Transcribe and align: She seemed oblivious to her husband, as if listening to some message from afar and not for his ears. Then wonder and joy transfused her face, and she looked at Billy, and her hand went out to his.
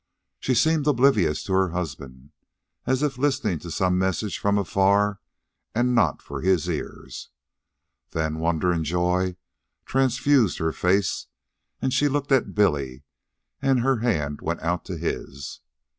She 0.39 0.55
seemed 0.55 0.87
oblivious 0.87 1.43
to 1.43 1.53
her 1.53 1.69
husband, 1.69 2.31
as 2.87 3.03
if 3.03 3.19
listening 3.19 3.59
to 3.59 3.69
some 3.69 3.99
message 3.99 4.39
from 4.39 4.57
afar 4.57 5.19
and 5.75 5.93
not 5.93 6.23
for 6.23 6.41
his 6.41 6.67
ears. 6.67 7.29
Then 8.09 8.39
wonder 8.39 8.71
and 8.71 8.83
joy 8.83 9.35
transfused 9.85 10.57
her 10.57 10.71
face, 10.73 11.27
and 11.83 11.93
she 11.93 12.07
looked 12.07 12.31
at 12.31 12.55
Billy, 12.55 13.03
and 13.61 13.81
her 13.81 13.97
hand 13.97 14.41
went 14.41 14.61
out 14.63 14.85
to 14.85 14.97
his. 14.97 15.59